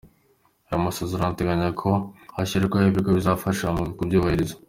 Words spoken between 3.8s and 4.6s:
kuyubahiriza.